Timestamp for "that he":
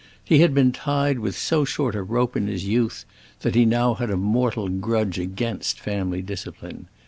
3.41-3.59